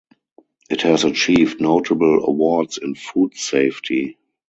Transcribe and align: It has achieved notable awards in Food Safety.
It 0.71 0.81
has 0.81 1.03
achieved 1.03 1.61
notable 1.61 2.23
awards 2.25 2.79
in 2.79 2.95
Food 2.95 3.35
Safety. 3.37 4.17